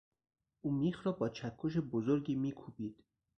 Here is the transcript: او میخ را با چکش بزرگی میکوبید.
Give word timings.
او 0.61 0.71
میخ 0.71 1.05
را 1.05 1.11
با 1.11 1.29
چکش 1.29 1.77
بزرگی 1.77 2.35
میکوبید. 2.35 3.03